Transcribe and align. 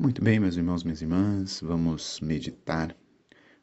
Muito 0.00 0.22
bem, 0.22 0.38
meus 0.38 0.56
irmãos, 0.56 0.84
minhas 0.84 1.02
irmãs, 1.02 1.60
vamos 1.60 2.20
meditar 2.20 2.96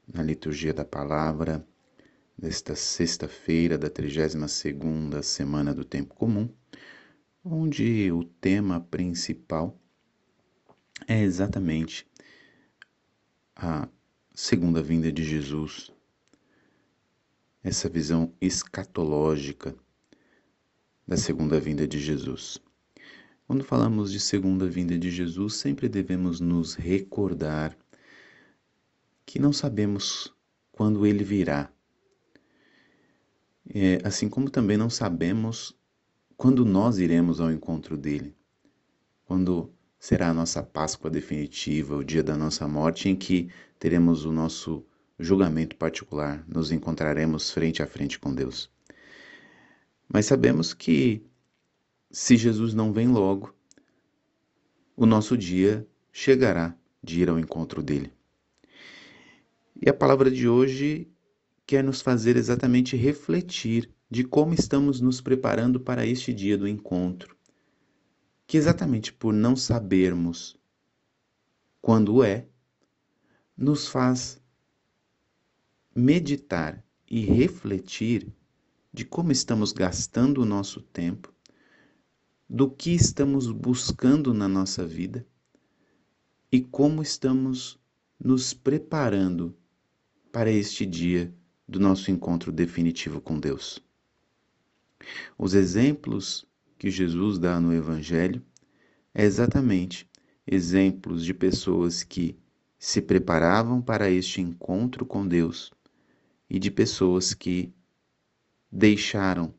na 0.05 0.21
liturgia 0.21 0.73
da 0.73 0.83
palavra 0.83 1.65
desta 2.37 2.75
sexta-feira 2.75 3.77
da 3.77 3.89
32ª 3.89 5.23
semana 5.23 5.73
do 5.73 5.85
tempo 5.85 6.13
comum, 6.13 6.53
onde 7.41 8.11
o 8.11 8.25
tema 8.25 8.81
principal 8.81 9.79
é 11.07 11.21
exatamente 11.21 12.05
a 13.55 13.87
segunda 14.33 14.83
vinda 14.83 15.09
de 15.09 15.23
Jesus. 15.23 15.89
Essa 17.63 17.87
visão 17.87 18.35
escatológica 18.41 19.73
da 21.07 21.15
segunda 21.15 21.61
vinda 21.61 21.87
de 21.87 21.97
Jesus. 21.97 22.61
Quando 23.47 23.63
falamos 23.63 24.11
de 24.11 24.19
segunda 24.19 24.67
vinda 24.67 24.97
de 24.97 25.11
Jesus, 25.11 25.55
sempre 25.55 25.87
devemos 25.87 26.39
nos 26.39 26.73
recordar 26.73 27.77
que 29.23 29.37
não 29.37 29.53
sabemos 29.53 30.33
quando 30.71 31.05
ele 31.05 31.23
virá. 31.23 31.71
É, 33.67 33.99
assim 34.03 34.27
como 34.27 34.49
também 34.49 34.77
não 34.77 34.89
sabemos 34.89 35.77
quando 36.35 36.65
nós 36.65 36.97
iremos 36.97 37.39
ao 37.39 37.51
encontro 37.51 37.95
dele. 37.95 38.35
Quando 39.25 39.71
será 39.99 40.29
a 40.29 40.33
nossa 40.33 40.63
Páscoa 40.63 41.09
definitiva, 41.09 41.95
o 41.95 42.03
dia 42.03 42.23
da 42.23 42.35
nossa 42.35 42.67
morte, 42.67 43.09
em 43.09 43.15
que 43.15 43.49
teremos 43.77 44.25
o 44.25 44.31
nosso 44.31 44.83
julgamento 45.19 45.75
particular, 45.75 46.43
nos 46.47 46.71
encontraremos 46.71 47.51
frente 47.51 47.83
a 47.83 47.87
frente 47.87 48.19
com 48.19 48.33
Deus. 48.33 48.71
Mas 50.07 50.25
sabemos 50.25 50.73
que 50.73 51.23
se 52.15 52.37
Jesus 52.37 52.73
não 52.73 52.93
vem 52.93 53.09
logo, 53.09 53.53
o 54.95 55.05
nosso 55.05 55.37
dia 55.37 55.85
chegará 56.13 56.73
de 57.03 57.19
ir 57.19 57.29
ao 57.29 57.37
encontro 57.37 57.83
dele. 57.83 58.13
E 59.75 59.89
a 59.89 59.93
palavra 59.93 60.31
de 60.31 60.47
hoje 60.47 61.11
quer 61.67 61.83
nos 61.83 61.99
fazer 61.99 62.37
exatamente 62.37 62.95
refletir 62.95 63.93
de 64.09 64.23
como 64.23 64.53
estamos 64.53 65.01
nos 65.01 65.19
preparando 65.19 65.77
para 65.77 66.05
este 66.05 66.33
dia 66.33 66.57
do 66.57 66.69
encontro, 66.69 67.35
que 68.47 68.55
exatamente 68.55 69.11
por 69.11 69.33
não 69.33 69.53
sabermos 69.53 70.57
quando 71.81 72.23
é, 72.23 72.47
nos 73.57 73.89
faz 73.89 74.41
meditar 75.93 76.81
e 77.11 77.25
refletir 77.25 78.33
de 78.93 79.03
como 79.03 79.33
estamos 79.33 79.73
gastando 79.73 80.41
o 80.41 80.45
nosso 80.45 80.79
tempo 80.79 81.34
do 82.49 82.69
que 82.69 82.91
estamos 82.91 83.51
buscando 83.51 84.33
na 84.33 84.47
nossa 84.47 84.85
vida 84.85 85.25
e 86.51 86.61
como 86.61 87.01
estamos 87.01 87.79
nos 88.19 88.53
preparando 88.53 89.55
para 90.31 90.51
este 90.51 90.85
dia 90.85 91.33
do 91.67 91.79
nosso 91.79 92.11
encontro 92.11 92.51
definitivo 92.51 93.19
com 93.19 93.39
Deus. 93.39 93.83
Os 95.37 95.53
exemplos 95.53 96.45
que 96.77 96.89
Jesus 96.89 97.39
dá 97.39 97.59
no 97.59 97.73
Evangelho 97.73 98.43
é 99.13 99.23
exatamente 99.23 100.09
exemplos 100.45 101.25
de 101.25 101.33
pessoas 101.33 102.03
que 102.03 102.37
se 102.77 103.01
preparavam 103.01 103.81
para 103.81 104.09
este 104.09 104.39
encontro 104.39 105.05
com 105.05 105.27
Deus 105.27 105.71
e 106.47 106.59
de 106.59 106.69
pessoas 106.69 107.33
que 107.33 107.73
deixaram 108.71 109.53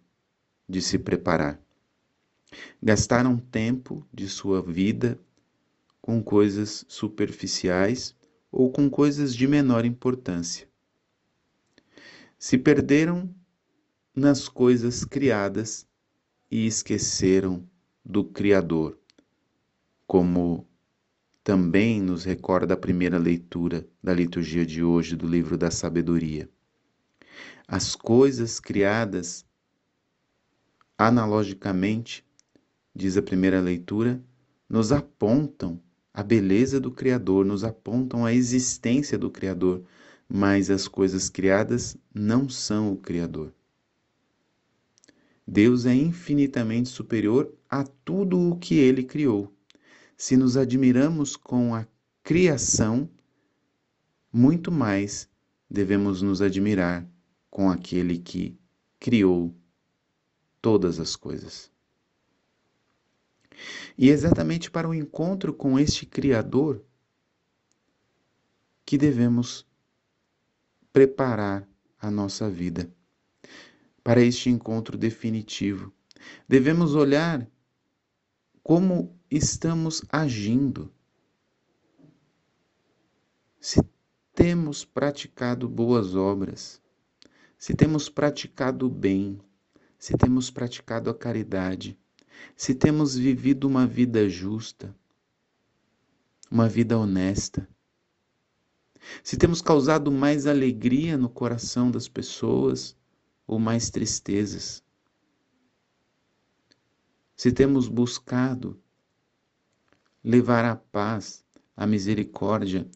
de 0.69 0.81
se 0.81 0.99
preparar 0.99 1.66
Gastaram 2.83 3.37
tempo 3.37 4.07
de 4.13 4.29
sua 4.29 4.63
vida 4.63 5.19
com 6.01 6.23
coisas 6.23 6.85
superficiais 6.89 8.15
ou 8.51 8.71
com 8.71 8.89
coisas 8.89 9.35
de 9.35 9.47
menor 9.47 9.85
importância. 9.85 10.69
Se 12.39 12.57
perderam 12.57 13.35
nas 14.15 14.49
coisas 14.49 15.05
criadas 15.05 15.87
e 16.51 16.67
esqueceram 16.67 17.69
do 18.05 18.25
Criador, 18.25 18.99
como 20.07 20.67
também 21.47 22.01
nos 22.01 22.25
recorda 22.25 22.75
a 22.75 22.77
primeira 22.77 23.19
leitura 23.19 23.87
da 24.03 24.13
liturgia 24.13 24.67
de 24.67 24.83
hoje 24.83 25.15
do 25.15 25.27
livro 25.27 25.57
da 25.57 25.71
Sabedoria. 25.71 26.49
As 27.69 27.95
coisas 27.95 28.59
criadas, 28.59 29.47
analogicamente, 30.99 32.26
diz 32.97 33.19
a 33.19 33.23
primeira 33.23 33.61
leitura, 33.61 34.25
nos 34.67 34.91
apontam 34.91 35.79
a 36.15 36.23
beleza 36.23 36.81
do 36.81 36.91
Criador, 36.91 37.45
nos 37.45 37.63
apontam 37.63 38.25
a 38.25 38.33
existência 38.33 39.19
do 39.19 39.31
Criador, 39.31 39.85
mas 40.27 40.71
as 40.71 40.89
coisas 40.89 41.29
criadas 41.29 41.95
não 42.15 42.49
são 42.49 42.95
o 42.95 42.97
Criador. 42.97 43.53
Deus 45.47 45.85
é 45.85 45.95
infinitamente 45.95 46.89
superior 46.89 47.53
a 47.69 47.85
tudo 47.85 48.41
o 48.41 48.57
que 48.57 48.77
ele 48.77 49.05
criou. 49.05 49.55
Se 50.17 50.35
nos 50.35 50.57
admiramos 50.57 51.37
com 51.37 51.75
a 51.75 51.87
criação, 52.25 53.11
muito 54.33 54.73
mais 54.73 55.29
devemos 55.71 56.23
nos 56.23 56.41
admirar 56.41 57.07
com 57.51 57.71
aquele 57.71 58.19
que 58.19 58.59
criou 58.99 59.55
todas 60.63 60.99
as 60.99 61.15
coisas. 61.15 61.76
E 63.97 64.11
é 64.11 64.13
exatamente 64.13 64.71
para 64.71 64.89
o 64.89 64.95
encontro 64.95 65.53
com 65.53 65.79
este 65.79 66.05
Criador 66.07 66.85
que 68.85 68.97
devemos 68.97 69.67
preparar 70.93 71.69
a 71.99 72.11
nossa 72.11 72.49
vida 72.49 72.91
para 74.03 74.21
este 74.21 74.49
encontro 74.49 74.97
definitivo. 74.97 75.93
Devemos 76.49 76.95
olhar 76.95 77.49
como 78.63 79.19
estamos 79.31 80.03
agindo. 80.09 80.93
Se 83.61 83.81
temos 84.33 84.85
praticado 84.85 85.69
boas 85.69 86.15
obras, 86.15 86.81
se 87.59 87.75
temos 87.75 88.09
praticado 88.09 88.87
o 88.87 88.91
bem, 88.91 89.41
se 89.99 90.17
temos 90.17 90.51
praticado 90.51 91.11
a 91.11 91.15
caridade, 91.15 91.99
se 92.57 92.75
temos 92.75 93.17
vivido 93.17 93.67
uma 93.67 93.87
vida 93.87 94.29
justa, 94.29 94.95
uma 96.51 96.69
vida 96.69 96.99
honesta, 96.99 97.69
se 99.23 99.37
temos 99.37 99.63
causado 99.63 100.11
mais 100.11 100.47
alegria 100.47 101.17
no 101.17 101.29
coração 101.29 101.91
das 101.91 102.09
pessoas 102.09 102.97
ou 103.47 103.59
mais 103.59 103.91
tristezas, 103.91 104.83
se 107.37 107.53
temos 107.53 107.89
buscado 107.89 108.81
levar 110.25 110.65
a 110.65 110.75
paz, 110.75 111.45
a 111.77 111.87
misericórdia, 111.87 112.89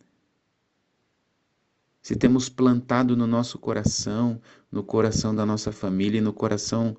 se 2.03 2.17
temos 2.17 2.49
plantado 2.49 3.17
no 3.17 3.27
nosso 3.27 3.59
coração, 3.59 4.41
no 4.72 4.83
coração 4.83 5.34
da 5.34 5.45
nossa 5.45 5.71
família 5.71 6.19
e 6.19 6.22
no 6.22 6.33
coração 6.33 6.97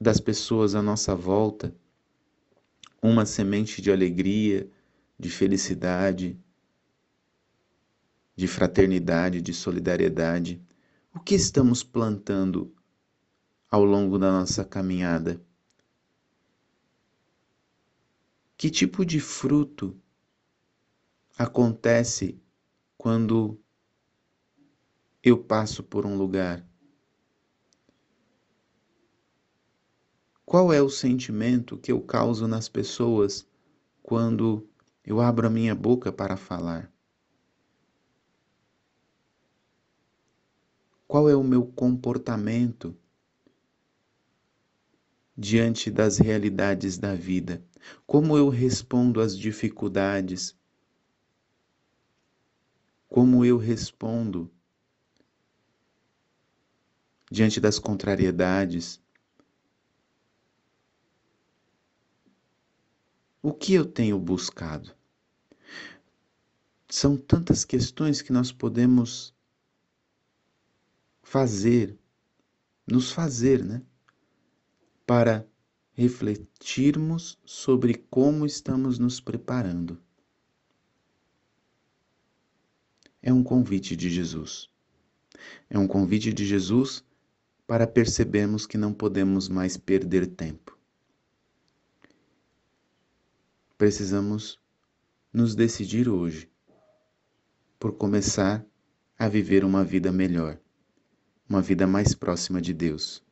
das 0.00 0.20
pessoas 0.20 0.74
à 0.74 0.82
nossa 0.82 1.14
volta 1.14 1.74
uma 3.02 3.24
semente 3.24 3.80
de 3.80 3.90
alegria, 3.90 4.68
de 5.18 5.30
felicidade, 5.30 6.38
de 8.34 8.46
fraternidade, 8.46 9.40
de 9.40 9.54
solidariedade. 9.54 10.62
O 11.14 11.20
que 11.20 11.34
estamos 11.34 11.82
plantando 11.82 12.74
ao 13.70 13.84
longo 13.84 14.18
da 14.18 14.30
nossa 14.30 14.64
caminhada? 14.64 15.40
Que 18.56 18.70
tipo 18.70 19.04
de 19.04 19.20
fruto 19.20 19.96
acontece 21.38 22.40
quando 22.96 23.60
eu 25.22 25.38
passo 25.38 25.82
por 25.82 26.04
um 26.06 26.16
lugar? 26.16 26.66
Qual 30.46 30.72
é 30.72 30.80
o 30.80 30.88
sentimento 30.88 31.76
que 31.76 31.90
eu 31.90 32.00
causo 32.00 32.46
nas 32.46 32.68
pessoas 32.68 33.44
quando 34.00 34.64
eu 35.04 35.20
abro 35.20 35.48
a 35.48 35.50
minha 35.50 35.74
boca 35.74 36.12
para 36.12 36.36
falar? 36.36 36.88
Qual 41.08 41.28
é 41.28 41.34
o 41.34 41.42
meu 41.42 41.66
comportamento 41.66 42.96
diante 45.36 45.90
das 45.90 46.18
realidades 46.18 46.96
da 46.96 47.12
vida? 47.12 47.60
Como 48.06 48.38
eu 48.38 48.48
respondo 48.48 49.20
às 49.20 49.36
dificuldades? 49.36 50.56
Como 53.08 53.44
eu 53.44 53.56
respondo 53.56 54.48
diante 57.32 57.60
das 57.60 57.80
contrariedades? 57.80 59.04
O 63.48 63.52
que 63.52 63.74
eu 63.74 63.84
tenho 63.84 64.18
buscado? 64.18 64.92
São 66.88 67.16
tantas 67.16 67.64
questões 67.64 68.20
que 68.20 68.32
nós 68.32 68.50
podemos 68.50 69.32
fazer, 71.22 71.96
nos 72.84 73.12
fazer, 73.12 73.64
né? 73.64 73.82
Para 75.06 75.46
refletirmos 75.92 77.38
sobre 77.44 77.94
como 78.10 78.44
estamos 78.44 78.98
nos 78.98 79.20
preparando. 79.20 80.02
É 83.22 83.32
um 83.32 83.44
convite 83.44 83.94
de 83.94 84.10
Jesus. 84.10 84.68
É 85.70 85.78
um 85.78 85.86
convite 85.86 86.32
de 86.32 86.44
Jesus 86.44 87.04
para 87.64 87.86
percebermos 87.86 88.66
que 88.66 88.76
não 88.76 88.92
podemos 88.92 89.48
mais 89.48 89.76
perder 89.76 90.26
tempo. 90.26 90.75
Precisamos 93.76 94.58
nos 95.32 95.54
decidir 95.54 96.08
hoje 96.08 96.50
por 97.78 97.92
começar 97.92 98.64
a 99.18 99.28
viver 99.28 99.64
uma 99.64 99.84
vida 99.84 100.10
melhor, 100.10 100.58
uma 101.48 101.60
vida 101.60 101.86
mais 101.86 102.14
próxima 102.14 102.60
de 102.60 102.72
Deus. 102.72 103.22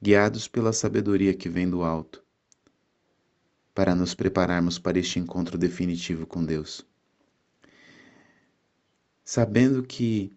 Guiados 0.00 0.46
pela 0.46 0.72
sabedoria 0.72 1.34
que 1.34 1.48
vem 1.48 1.68
do 1.68 1.82
alto, 1.82 2.22
para 3.74 3.94
nos 3.94 4.14
prepararmos 4.14 4.78
para 4.78 4.98
este 4.98 5.18
encontro 5.18 5.58
definitivo 5.58 6.26
com 6.26 6.44
Deus 6.44 6.86
sabendo 9.26 9.82
que 9.82 10.32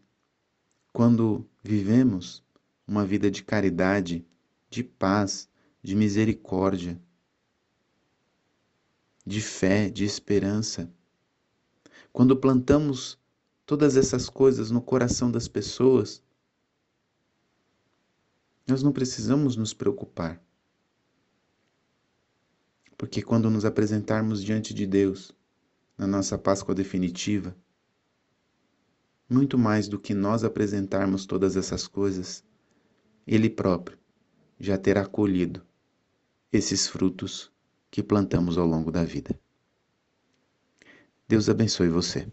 quando 0.91 1.47
vivemos 1.63 2.43
uma 2.87 3.05
vida 3.05 3.29
de 3.29 3.43
caridade, 3.43 4.25
de 4.67 4.83
paz, 4.83 5.47
de 5.83 5.95
misericórdia, 5.95 6.99
de 9.29 9.41
fé, 9.41 9.91
de 9.91 10.03
esperança, 10.03 10.91
quando 12.11 12.35
plantamos 12.35 13.15
todas 13.63 13.95
essas 13.95 14.27
coisas 14.27 14.71
no 14.71 14.81
coração 14.81 15.29
das 15.29 15.47
pessoas, 15.47 16.23
nós 18.67 18.81
não 18.81 18.91
precisamos 18.91 19.55
nos 19.55 19.71
preocupar. 19.71 20.41
Porque 22.97 23.21
quando 23.21 23.51
nos 23.51 23.65
apresentarmos 23.65 24.43
diante 24.43 24.73
de 24.73 24.87
Deus, 24.87 25.31
na 25.95 26.07
nossa 26.07 26.35
Páscoa 26.35 26.73
definitiva, 26.73 27.55
muito 29.29 29.59
mais 29.59 29.87
do 29.87 29.99
que 29.99 30.15
nós 30.15 30.43
apresentarmos 30.43 31.27
todas 31.27 31.55
essas 31.55 31.85
coisas, 31.87 32.43
Ele 33.27 33.47
próprio 33.47 33.99
já 34.59 34.75
terá 34.75 35.05
colhido 35.05 35.63
esses 36.51 36.87
frutos 36.87 37.51
que 37.91 38.03
plantamos 38.03 38.57
ao 38.57 38.65
longo 38.65 38.91
da 38.91 39.03
vida. 39.03 39.39
Deus 41.27 41.49
abençoe 41.49 41.89
você. 41.89 42.31